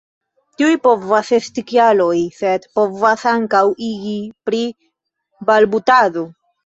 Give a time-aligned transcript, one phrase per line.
[0.59, 4.17] Tiuj povas esti kialoj, sed povas ankaŭ igi
[4.51, 4.63] pri
[5.51, 6.27] balbutado.